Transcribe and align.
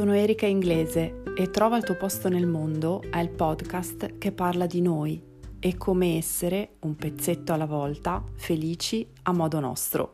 Sono 0.00 0.14
Erika 0.14 0.46
Inglese 0.46 1.22
e 1.36 1.50
Trova 1.50 1.76
il 1.76 1.84
tuo 1.84 1.94
posto 1.94 2.30
nel 2.30 2.46
mondo 2.46 3.02
è 3.10 3.18
il 3.18 3.28
podcast 3.28 4.16
che 4.16 4.32
parla 4.32 4.64
di 4.64 4.80
noi 4.80 5.22
e 5.58 5.76
come 5.76 6.16
essere, 6.16 6.76
un 6.80 6.96
pezzetto 6.96 7.52
alla 7.52 7.66
volta, 7.66 8.24
felici 8.36 9.06
a 9.24 9.32
modo 9.32 9.60
nostro. 9.60 10.12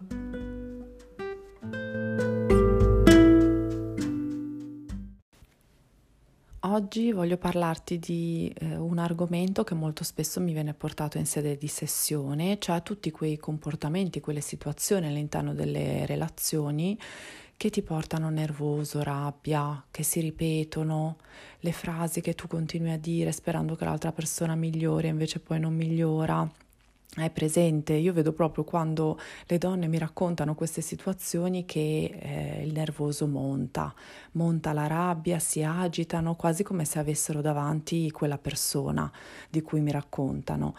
Oggi 6.62 7.12
voglio 7.12 7.36
parlarti 7.36 8.00
di 8.00 8.52
eh, 8.58 8.76
un 8.76 8.98
argomento 8.98 9.62
che 9.62 9.74
molto 9.74 10.02
spesso 10.02 10.40
mi 10.40 10.52
viene 10.52 10.74
portato 10.74 11.16
in 11.16 11.26
sede 11.26 11.56
di 11.56 11.68
sessione, 11.68 12.58
cioè 12.58 12.82
tutti 12.82 13.12
quei 13.12 13.36
comportamenti, 13.36 14.18
quelle 14.18 14.40
situazioni 14.40 15.06
all'interno 15.06 15.54
delle 15.54 16.04
relazioni 16.06 16.98
che 17.56 17.70
ti 17.70 17.82
portano 17.82 18.28
nervoso, 18.28 19.02
rabbia, 19.02 19.82
che 19.90 20.02
si 20.02 20.20
ripetono, 20.20 21.16
le 21.60 21.72
frasi 21.72 22.20
che 22.20 22.34
tu 22.34 22.46
continui 22.46 22.90
a 22.90 22.98
dire 22.98 23.32
sperando 23.32 23.76
che 23.76 23.84
l'altra 23.84 24.12
persona 24.12 24.54
migliori, 24.54 25.08
invece 25.08 25.40
poi 25.40 25.58
non 25.58 25.74
migliora. 25.74 26.48
È 27.16 27.30
presente, 27.30 27.94
io 27.94 28.12
vedo 28.12 28.34
proprio 28.34 28.62
quando 28.62 29.18
le 29.46 29.56
donne 29.56 29.88
mi 29.88 29.96
raccontano 29.96 30.54
queste 30.54 30.82
situazioni 30.82 31.64
che 31.64 32.14
eh, 32.20 32.62
il 32.62 32.74
nervoso 32.74 33.26
monta, 33.26 33.94
monta 34.32 34.74
la 34.74 34.86
rabbia, 34.86 35.38
si 35.38 35.62
agitano 35.62 36.34
quasi 36.34 36.62
come 36.62 36.84
se 36.84 36.98
avessero 36.98 37.40
davanti 37.40 38.10
quella 38.10 38.36
persona 38.36 39.10
di 39.48 39.62
cui 39.62 39.80
mi 39.80 39.92
raccontano 39.92 40.74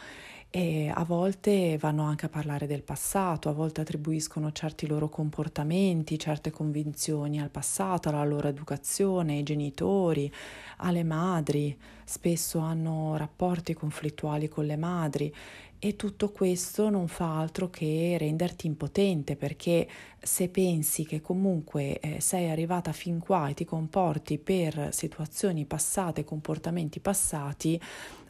e 0.50 0.92
a 0.94 1.04
volte 1.04 1.78
vanno 1.78 2.04
anche 2.04 2.26
a 2.26 2.30
parlare 2.30 2.68
del 2.68 2.82
passato, 2.82 3.50
a 3.50 3.54
volte 3.54 3.82
attribuiscono 3.82 4.52
certi 4.52 4.88
loro 4.88 5.10
comportamenti, 5.10 6.18
certe 6.18 6.52
convinzioni 6.52 7.42
al 7.42 7.50
passato, 7.50 8.10
alla 8.10 8.24
loro 8.24 8.48
educazione, 8.48 9.36
ai 9.36 9.44
genitori, 9.44 10.32
alle 10.78 11.04
madri, 11.04 11.78
spesso 12.06 12.60
hanno 12.60 13.18
rapporti 13.18 13.74
conflittuali 13.74 14.48
con 14.48 14.66
le 14.66 14.78
madri 14.78 15.34
e 15.80 15.96
tutto 15.96 16.32
questo 16.32 16.90
non 16.90 17.08
fa 17.08 17.38
altro 17.38 17.70
che 17.70 18.16
renderti 18.18 18.66
impotente 18.66 19.36
perché 19.36 19.88
se 20.20 20.50
pensi 20.50 21.06
che 21.06 21.22
comunque 21.22 22.00
eh, 22.00 22.20
sei 22.20 22.50
arrivata 22.50 22.92
fin 22.94 23.20
qua 23.20 23.50
e 23.50 23.54
ti 23.54 23.64
comporti 23.64 24.40
per 24.40 24.90
situazioni 24.92 25.66
passate, 25.66 26.24
comportamenti 26.24 27.00
passati, 27.00 27.80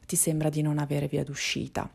ti 0.05 0.15
sembra 0.15 0.49
di 0.49 0.61
non 0.61 0.77
avere 0.77 1.07
via 1.07 1.23
d'uscita. 1.23 1.89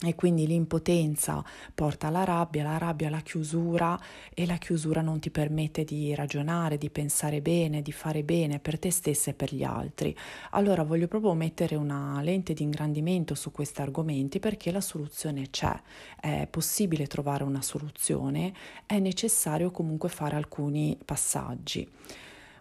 E 0.00 0.14
quindi 0.14 0.46
l'impotenza 0.46 1.44
porta 1.74 2.06
alla 2.06 2.22
rabbia, 2.22 2.62
la 2.62 2.78
rabbia 2.78 3.08
alla 3.08 3.18
chiusura 3.20 3.98
e 4.32 4.46
la 4.46 4.56
chiusura 4.56 5.00
non 5.00 5.18
ti 5.18 5.30
permette 5.30 5.82
di 5.82 6.14
ragionare, 6.14 6.78
di 6.78 6.88
pensare 6.88 7.40
bene, 7.40 7.82
di 7.82 7.90
fare 7.90 8.22
bene 8.22 8.60
per 8.60 8.78
te 8.78 8.92
stessa 8.92 9.30
e 9.30 9.34
per 9.34 9.52
gli 9.52 9.64
altri. 9.64 10.16
Allora 10.50 10.84
voglio 10.84 11.08
proprio 11.08 11.34
mettere 11.34 11.74
una 11.74 12.20
lente 12.22 12.54
di 12.54 12.62
ingrandimento 12.62 13.34
su 13.34 13.50
questi 13.50 13.80
argomenti 13.80 14.38
perché 14.38 14.70
la 14.70 14.80
soluzione 14.80 15.50
c'è, 15.50 15.76
è 16.20 16.46
possibile 16.48 17.08
trovare 17.08 17.42
una 17.42 17.60
soluzione, 17.60 18.54
è 18.86 19.00
necessario 19.00 19.72
comunque 19.72 20.08
fare 20.08 20.36
alcuni 20.36 20.96
passaggi. 21.04 21.90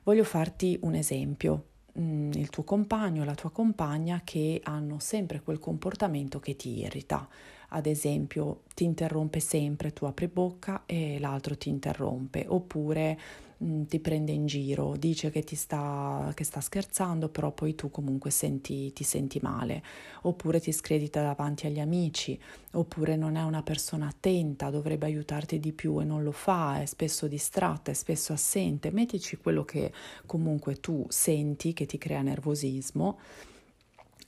Voglio 0.02 0.24
farti 0.24 0.76
un 0.82 0.96
esempio. 0.96 1.66
Mm, 2.00 2.32
il 2.34 2.50
tuo 2.50 2.64
compagno 2.64 3.24
la 3.24 3.34
tua 3.34 3.50
compagna 3.52 4.22
che 4.24 4.62
hanno 4.64 5.00
sempre 5.00 5.42
quel 5.42 5.60
comportamento 5.60 6.40
che 6.40 6.56
ti 6.56 6.80
irrita. 6.80 7.28
Ad 7.70 7.86
esempio, 7.86 8.64
ti 8.74 8.84
interrompe 8.84 9.40
sempre, 9.40 9.94
tu 9.94 10.06
apri 10.06 10.28
bocca 10.28 10.84
e 10.86 11.20
l'altro 11.20 11.58
ti 11.58 11.70
interrompe, 11.70 12.46
oppure 12.48 13.18
Mm, 13.64 13.84
ti 13.86 14.00
prende 14.00 14.32
in 14.32 14.46
giro, 14.46 14.96
dice 14.98 15.32
che 15.32 15.42
ti 15.42 15.56
sta, 15.56 16.32
che 16.36 16.44
sta 16.44 16.62
scherzando, 16.62 17.30
però 17.30 17.52
poi 17.52 17.74
tu 17.74 17.90
comunque 17.90 18.30
senti, 18.30 18.94
ti 18.94 19.04
senti 19.04 19.40
male, 19.42 19.82
oppure 20.24 20.60
ti 20.60 20.72
scredita 20.72 21.24
davanti 21.24 21.66
agli 21.66 21.80
amici, 21.80 22.40
oppure 22.74 23.16
non 23.16 23.36
è 23.36 23.42
una 23.42 23.64
persona 23.64 24.08
attenta, 24.10 24.70
dovrebbe 24.70 25.08
aiutarti 25.08 25.60
di 25.60 25.72
più 25.74 26.00
e 26.00 26.04
non 26.04 26.22
lo 26.22 26.32
fa, 26.32 26.82
è 26.82 26.86
spesso 26.86 27.28
distratta, 27.28 27.90
è 27.90 27.96
spesso 27.96 28.32
assente, 28.32 28.92
mettici 28.92 29.38
quello 29.38 29.66
che 29.66 29.92
comunque 30.28 30.80
tu 30.80 31.06
senti 31.10 31.74
che 31.74 31.88
ti 31.88 31.98
crea 31.98 32.22
nervosismo 32.22 33.18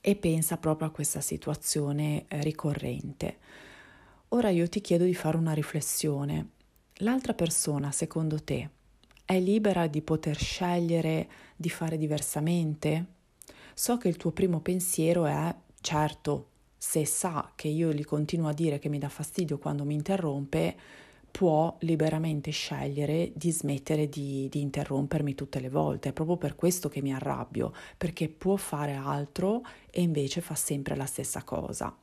e 0.01 0.15
pensa 0.15 0.57
proprio 0.57 0.87
a 0.87 0.91
questa 0.91 1.21
situazione 1.21 2.25
eh, 2.27 2.41
ricorrente. 2.41 3.37
Ora 4.29 4.49
io 4.49 4.67
ti 4.69 4.81
chiedo 4.81 5.03
di 5.03 5.15
fare 5.15 5.37
una 5.37 5.53
riflessione. 5.53 6.49
L'altra 6.97 7.33
persona, 7.33 7.91
secondo 7.91 8.43
te, 8.43 8.69
è 9.25 9.39
libera 9.39 9.87
di 9.87 10.01
poter 10.01 10.37
scegliere 10.37 11.29
di 11.55 11.69
fare 11.69 11.97
diversamente? 11.97 13.05
So 13.73 13.97
che 13.97 14.07
il 14.07 14.17
tuo 14.17 14.31
primo 14.31 14.59
pensiero 14.59 15.25
è 15.25 15.55
certo, 15.81 16.47
se 16.77 17.05
sa 17.05 17.51
che 17.55 17.67
io 17.67 17.91
gli 17.91 18.05
continuo 18.05 18.49
a 18.49 18.53
dire 18.53 18.79
che 18.79 18.89
mi 18.89 18.99
dà 18.99 19.09
fastidio 19.09 19.57
quando 19.57 19.83
mi 19.83 19.93
interrompe, 19.93 20.77
può 21.31 21.75
liberamente 21.81 22.51
scegliere 22.51 23.31
di 23.35 23.51
smettere 23.51 24.09
di, 24.09 24.47
di, 24.49 24.61
interrompermi 24.61 25.35
tutte 25.35 25.59
le 25.59 25.69
volte. 25.69 26.09
È 26.09 26.13
proprio 26.13 26.37
per 26.37 26.55
questo 26.55 26.89
che 26.89 27.01
mi 27.01 27.13
arrabbio, 27.13 27.73
perché 27.97 28.29
può 28.29 28.55
fare 28.55 28.93
altro 28.93 29.61
e 29.89 30.01
invece 30.01 30.41
fa 30.41 30.55
sempre 30.55 30.95
la 30.95 31.05
stessa 31.05 31.43
cosa. 31.43 31.95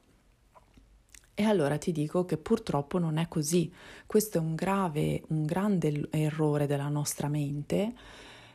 E 1.38 1.42
allora 1.42 1.76
ti 1.76 1.92
dico 1.92 2.24
che 2.24 2.38
purtroppo 2.38 2.98
non 2.98 3.18
è 3.18 3.28
così. 3.28 3.70
Questo 4.06 4.38
è 4.38 4.40
un 4.40 4.54
grave, 4.54 5.22
un 5.28 5.44
grande 5.44 6.08
errore 6.10 6.66
della 6.66 6.88
nostra 6.88 7.28
mente 7.28 7.94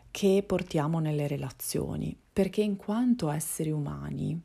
che 0.10 0.44
portiamo 0.46 1.00
nelle 1.00 1.28
relazioni, 1.28 2.18
perché 2.34 2.62
in 2.62 2.76
quanto 2.76 3.30
esseri 3.30 3.72
umani 3.72 4.40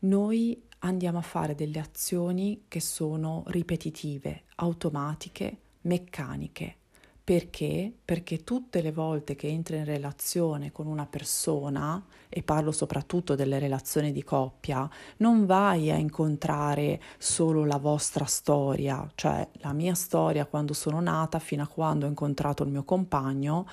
noi 0.00 0.62
andiamo 0.80 1.18
a 1.18 1.22
fare 1.22 1.54
delle 1.54 1.80
azioni 1.80 2.64
che 2.68 2.80
sono 2.80 3.42
ripetitive, 3.46 4.43
automatiche, 4.56 5.56
meccaniche 5.82 6.76
perché? 7.24 7.90
Perché 8.04 8.44
tutte 8.44 8.82
le 8.82 8.92
volte 8.92 9.34
che 9.34 9.48
entri 9.48 9.78
in 9.78 9.86
relazione 9.86 10.72
con 10.72 10.86
una 10.86 11.06
persona, 11.06 12.04
e 12.28 12.42
parlo 12.42 12.70
soprattutto 12.70 13.34
delle 13.34 13.58
relazioni 13.58 14.12
di 14.12 14.22
coppia, 14.22 14.86
non 15.18 15.46
vai 15.46 15.90
a 15.90 15.96
incontrare 15.96 17.00
solo 17.16 17.64
la 17.64 17.78
vostra 17.78 18.26
storia, 18.26 19.10
cioè 19.14 19.48
la 19.60 19.72
mia 19.72 19.94
storia 19.94 20.44
quando 20.44 20.74
sono 20.74 21.00
nata 21.00 21.38
fino 21.38 21.62
a 21.62 21.66
quando 21.66 22.04
ho 22.04 22.10
incontrato 22.10 22.62
il 22.62 22.68
mio 22.68 22.84
compagno 22.84 23.66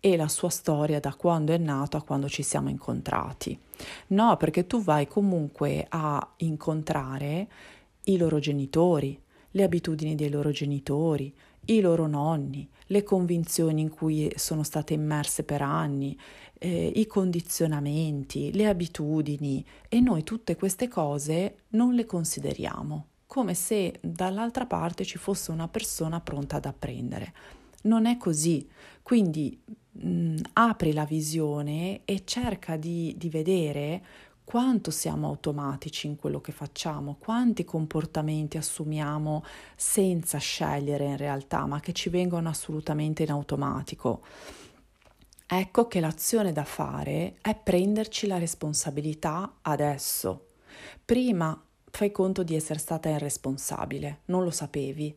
e 0.00 0.14
la 0.14 0.28
sua 0.28 0.50
storia 0.50 1.00
da 1.00 1.14
quando 1.14 1.54
è 1.54 1.58
nato 1.58 1.96
a 1.96 2.02
quando 2.02 2.28
ci 2.28 2.42
siamo 2.42 2.68
incontrati. 2.68 3.58
No, 4.08 4.36
perché 4.36 4.66
tu 4.66 4.82
vai 4.82 5.06
comunque 5.06 5.86
a 5.88 6.34
incontrare 6.36 7.48
i 8.04 8.18
loro 8.18 8.38
genitori, 8.38 9.18
le 9.52 9.62
abitudini 9.62 10.14
dei 10.14 10.30
loro 10.30 10.50
genitori, 10.50 11.32
i 11.66 11.80
loro 11.80 12.06
nonni, 12.06 12.68
le 12.86 13.02
convinzioni 13.02 13.82
in 13.82 13.90
cui 13.90 14.32
sono 14.36 14.62
state 14.62 14.94
immerse 14.94 15.42
per 15.44 15.62
anni, 15.62 16.18
eh, 16.58 16.92
i 16.94 17.06
condizionamenti, 17.06 18.52
le 18.52 18.66
abitudini 18.66 19.64
e 19.88 20.00
noi 20.00 20.22
tutte 20.22 20.56
queste 20.56 20.88
cose 20.88 21.62
non 21.70 21.94
le 21.94 22.04
consideriamo, 22.04 23.06
come 23.26 23.54
se 23.54 23.98
dall'altra 24.00 24.66
parte 24.66 25.04
ci 25.04 25.18
fosse 25.18 25.50
una 25.50 25.68
persona 25.68 26.20
pronta 26.20 26.56
ad 26.56 26.64
apprendere. 26.64 27.32
Non 27.82 28.06
è 28.06 28.16
così, 28.16 28.66
quindi 29.02 29.60
mh, 29.92 30.36
apri 30.54 30.92
la 30.92 31.04
visione 31.04 32.00
e 32.04 32.22
cerca 32.24 32.76
di, 32.76 33.14
di 33.16 33.28
vedere 33.28 34.02
quanto 34.48 34.90
siamo 34.90 35.26
automatici 35.26 36.06
in 36.06 36.16
quello 36.16 36.40
che 36.40 36.52
facciamo, 36.52 37.16
quanti 37.18 37.66
comportamenti 37.66 38.56
assumiamo 38.56 39.44
senza 39.76 40.38
scegliere 40.38 41.04
in 41.04 41.18
realtà, 41.18 41.66
ma 41.66 41.80
che 41.80 41.92
ci 41.92 42.08
vengono 42.08 42.48
assolutamente 42.48 43.24
in 43.24 43.30
automatico. 43.30 44.22
Ecco 45.46 45.86
che 45.86 46.00
l'azione 46.00 46.52
da 46.52 46.64
fare 46.64 47.36
è 47.42 47.54
prenderci 47.54 48.26
la 48.26 48.38
responsabilità 48.38 49.56
adesso. 49.60 50.46
Prima 51.04 51.62
fai 51.90 52.10
conto 52.10 52.42
di 52.42 52.54
essere 52.54 52.78
stata 52.78 53.10
irresponsabile, 53.10 54.20
non 54.26 54.44
lo 54.44 54.50
sapevi 54.50 55.14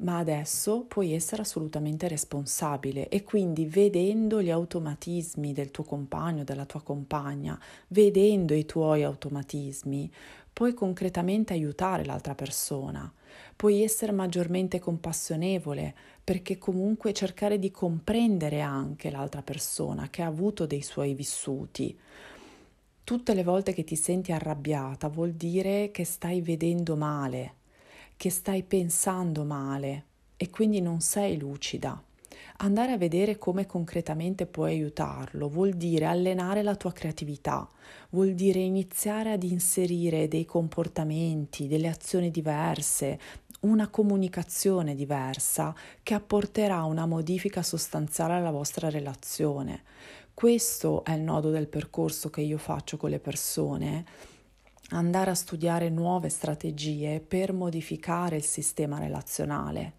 ma 0.00 0.18
adesso 0.18 0.84
puoi 0.86 1.12
essere 1.12 1.42
assolutamente 1.42 2.08
responsabile 2.08 3.08
e 3.08 3.22
quindi 3.22 3.66
vedendo 3.66 4.40
gli 4.42 4.50
automatismi 4.50 5.52
del 5.52 5.70
tuo 5.70 5.84
compagno, 5.84 6.44
della 6.44 6.64
tua 6.64 6.82
compagna, 6.82 7.58
vedendo 7.88 8.54
i 8.54 8.64
tuoi 8.64 9.02
automatismi, 9.02 10.10
puoi 10.52 10.74
concretamente 10.74 11.52
aiutare 11.52 12.04
l'altra 12.04 12.34
persona, 12.34 13.12
puoi 13.56 13.82
essere 13.82 14.12
maggiormente 14.12 14.78
compassionevole 14.78 15.94
perché 16.24 16.58
comunque 16.58 17.12
cercare 17.12 17.58
di 17.58 17.70
comprendere 17.70 18.60
anche 18.60 19.10
l'altra 19.10 19.42
persona 19.42 20.08
che 20.08 20.22
ha 20.22 20.26
avuto 20.26 20.66
dei 20.66 20.82
suoi 20.82 21.14
vissuti. 21.14 21.98
Tutte 23.04 23.34
le 23.34 23.42
volte 23.42 23.72
che 23.72 23.84
ti 23.84 23.96
senti 23.96 24.32
arrabbiata 24.32 25.08
vuol 25.08 25.32
dire 25.32 25.90
che 25.90 26.04
stai 26.04 26.40
vedendo 26.40 26.96
male, 26.96 27.54
che 28.20 28.28
stai 28.28 28.62
pensando 28.64 29.44
male 29.44 30.04
e 30.36 30.50
quindi 30.50 30.82
non 30.82 31.00
sei 31.00 31.38
lucida. 31.38 31.98
Andare 32.58 32.92
a 32.92 32.98
vedere 32.98 33.38
come 33.38 33.64
concretamente 33.64 34.44
puoi 34.44 34.72
aiutarlo 34.72 35.48
vuol 35.48 35.70
dire 35.72 36.04
allenare 36.04 36.62
la 36.62 36.76
tua 36.76 36.92
creatività, 36.92 37.66
vuol 38.10 38.34
dire 38.34 38.58
iniziare 38.58 39.32
ad 39.32 39.42
inserire 39.42 40.28
dei 40.28 40.44
comportamenti, 40.44 41.66
delle 41.66 41.88
azioni 41.88 42.30
diverse, 42.30 43.18
una 43.60 43.88
comunicazione 43.88 44.94
diversa 44.94 45.74
che 46.02 46.12
apporterà 46.12 46.84
una 46.84 47.06
modifica 47.06 47.62
sostanziale 47.62 48.34
alla 48.34 48.50
vostra 48.50 48.90
relazione. 48.90 49.82
Questo 50.34 51.04
è 51.04 51.12
il 51.12 51.22
nodo 51.22 51.48
del 51.48 51.68
percorso 51.68 52.28
che 52.28 52.42
io 52.42 52.58
faccio 52.58 52.98
con 52.98 53.08
le 53.08 53.18
persone 53.18 54.04
andare 54.90 55.30
a 55.30 55.34
studiare 55.34 55.88
nuove 55.88 56.28
strategie 56.28 57.20
per 57.20 57.52
modificare 57.52 58.36
il 58.36 58.42
sistema 58.42 58.98
relazionale. 58.98 59.98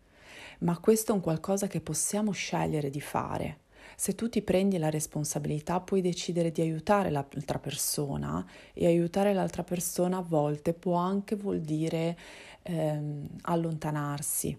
Ma 0.59 0.77
questo 0.79 1.11
è 1.11 1.15
un 1.15 1.21
qualcosa 1.21 1.67
che 1.67 1.81
possiamo 1.81 2.31
scegliere 2.31 2.89
di 2.89 3.01
fare. 3.01 3.59
Se 3.95 4.15
tu 4.15 4.29
ti 4.29 4.41
prendi 4.41 4.77
la 4.77 4.89
responsabilità 4.89 5.79
puoi 5.79 6.01
decidere 6.01 6.51
di 6.51 6.61
aiutare 6.61 7.09
l'altra 7.09 7.59
persona 7.59 8.45
e 8.73 8.85
aiutare 8.85 9.33
l'altra 9.33 9.63
persona 9.63 10.17
a 10.17 10.21
volte 10.21 10.73
può 10.73 10.95
anche 10.95 11.35
vuol 11.35 11.61
dire 11.61 12.17
ehm, 12.63 13.27
allontanarsi, 13.41 14.57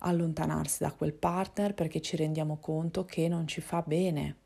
allontanarsi 0.00 0.82
da 0.82 0.92
quel 0.92 1.12
partner 1.12 1.74
perché 1.74 2.00
ci 2.00 2.16
rendiamo 2.16 2.58
conto 2.58 3.04
che 3.04 3.28
non 3.28 3.46
ci 3.46 3.60
fa 3.60 3.82
bene 3.84 4.36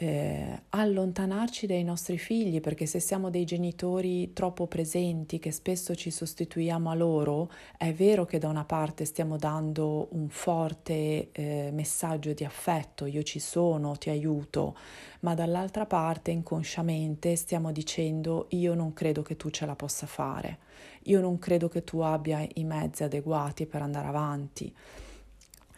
eh, 0.00 0.62
allontanarci 0.68 1.66
dai 1.66 1.82
nostri 1.82 2.18
figli, 2.18 2.60
perché 2.60 2.86
se 2.86 3.00
siamo 3.00 3.30
dei 3.30 3.44
genitori 3.44 4.32
troppo 4.32 4.68
presenti, 4.68 5.40
che 5.40 5.50
spesso 5.50 5.96
ci 5.96 6.12
sostituiamo 6.12 6.88
a 6.88 6.94
loro, 6.94 7.50
è 7.76 7.92
vero 7.92 8.24
che 8.24 8.38
da 8.38 8.46
una 8.46 8.64
parte 8.64 9.04
stiamo 9.04 9.36
dando 9.36 10.06
un 10.12 10.28
forte 10.28 11.30
eh, 11.32 11.70
messaggio 11.72 12.32
di 12.32 12.44
affetto, 12.44 13.06
io 13.06 13.24
ci 13.24 13.40
sono, 13.40 13.96
ti 13.96 14.08
aiuto, 14.08 14.76
ma 15.20 15.34
dall'altra 15.34 15.84
parte 15.84 16.30
inconsciamente 16.30 17.34
stiamo 17.34 17.72
dicendo 17.72 18.46
io 18.50 18.74
non 18.74 18.92
credo 18.92 19.22
che 19.22 19.36
tu 19.36 19.50
ce 19.50 19.66
la 19.66 19.74
possa 19.74 20.06
fare, 20.06 20.58
io 21.04 21.20
non 21.20 21.40
credo 21.40 21.68
che 21.68 21.82
tu 21.82 21.98
abbia 21.98 22.46
i 22.54 22.62
mezzi 22.62 23.02
adeguati 23.02 23.66
per 23.66 23.82
andare 23.82 24.06
avanti 24.06 24.72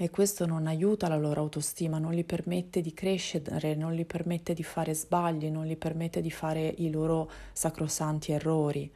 e 0.03 0.09
questo 0.09 0.47
non 0.47 0.67
aiuta 0.67 1.09
la 1.09 1.19
loro 1.19 1.43
autostima, 1.43 1.99
non 1.99 2.13
gli 2.13 2.25
permette 2.25 2.81
di 2.81 2.95
crescere, 2.95 3.75
non 3.75 3.93
gli 3.93 4.07
permette 4.07 4.55
di 4.55 4.63
fare 4.63 4.95
sbagli, 4.95 5.51
non 5.51 5.67
gli 5.67 5.77
permette 5.77 6.23
di 6.23 6.31
fare 6.31 6.75
i 6.79 6.91
loro 6.91 7.31
sacrosanti 7.53 8.33
errori. 8.33 8.91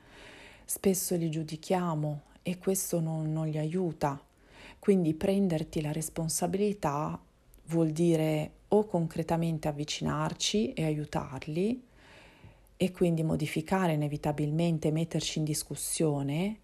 Spesso 0.64 1.14
li 1.14 1.28
giudichiamo 1.28 2.22
e 2.40 2.56
questo 2.56 3.00
non, 3.00 3.30
non 3.30 3.46
li 3.48 3.58
aiuta. 3.58 4.18
Quindi 4.78 5.12
prenderti 5.12 5.82
la 5.82 5.92
responsabilità 5.92 7.20
vuol 7.66 7.90
dire 7.90 8.52
o 8.68 8.86
concretamente 8.86 9.68
avvicinarci 9.68 10.72
e 10.72 10.84
aiutarli 10.86 11.84
e 12.78 12.90
quindi 12.92 13.22
modificare 13.22 13.92
inevitabilmente, 13.92 14.90
metterci 14.90 15.38
in 15.38 15.44
discussione 15.44 16.60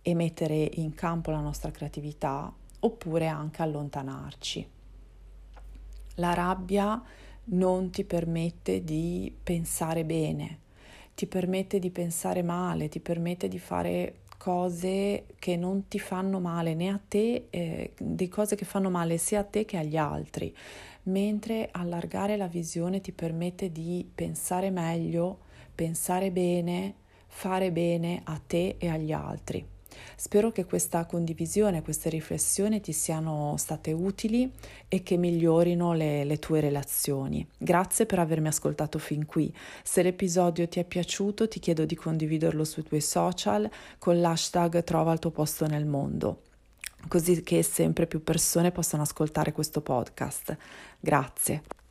e 0.00 0.14
mettere 0.14 0.70
in 0.76 0.94
campo 0.94 1.30
la 1.30 1.40
nostra 1.40 1.70
creatività 1.70 2.56
oppure 2.84 3.26
anche 3.26 3.62
allontanarci. 3.62 4.68
La 6.16 6.34
rabbia 6.34 7.02
non 7.44 7.90
ti 7.90 8.04
permette 8.04 8.84
di 8.84 9.34
pensare 9.42 10.04
bene, 10.04 10.58
ti 11.14 11.26
permette 11.26 11.78
di 11.78 11.90
pensare 11.90 12.42
male, 12.42 12.88
ti 12.88 13.00
permette 13.00 13.48
di 13.48 13.58
fare 13.58 14.20
cose 14.36 15.26
che 15.38 15.56
non 15.56 15.86
ti 15.86 15.98
fanno 15.98 16.40
male 16.40 16.74
né 16.74 16.88
a 16.88 17.00
te, 17.06 17.46
eh, 17.50 17.92
di 17.96 18.28
cose 18.28 18.56
che 18.56 18.64
fanno 18.64 18.90
male 18.90 19.16
sia 19.16 19.40
a 19.40 19.44
te 19.44 19.64
che 19.64 19.78
agli 19.78 19.96
altri, 19.96 20.54
mentre 21.04 21.68
allargare 21.70 22.36
la 22.36 22.48
visione 22.48 23.00
ti 23.00 23.12
permette 23.12 23.70
di 23.70 24.08
pensare 24.12 24.70
meglio, 24.70 25.38
pensare 25.74 26.30
bene, 26.30 26.94
fare 27.28 27.70
bene 27.72 28.20
a 28.24 28.40
te 28.44 28.76
e 28.78 28.88
agli 28.88 29.12
altri. 29.12 29.71
Spero 30.16 30.52
che 30.52 30.64
questa 30.64 31.04
condivisione, 31.06 31.82
queste 31.82 32.08
riflessioni 32.08 32.80
ti 32.80 32.92
siano 32.92 33.54
state 33.58 33.92
utili 33.92 34.50
e 34.88 35.02
che 35.02 35.16
migliorino 35.16 35.92
le, 35.92 36.24
le 36.24 36.38
tue 36.38 36.60
relazioni. 36.60 37.46
Grazie 37.56 38.06
per 38.06 38.18
avermi 38.18 38.48
ascoltato 38.48 38.98
fin 38.98 39.26
qui. 39.26 39.52
Se 39.82 40.02
l'episodio 40.02 40.68
ti 40.68 40.80
è 40.80 40.84
piaciuto 40.84 41.48
ti 41.48 41.58
chiedo 41.60 41.84
di 41.84 41.94
condividerlo 41.94 42.64
sui 42.64 42.82
tuoi 42.82 43.00
social 43.00 43.68
con 43.98 44.20
l'hashtag 44.20 44.82
Trova 44.84 45.12
il 45.12 45.18
tuo 45.18 45.30
posto 45.30 45.66
nel 45.66 45.86
mondo 45.86 46.42
così 47.08 47.42
che 47.42 47.62
sempre 47.62 48.06
più 48.06 48.22
persone 48.22 48.70
possano 48.70 49.02
ascoltare 49.02 49.52
questo 49.52 49.80
podcast. 49.80 50.56
Grazie. 51.00 51.81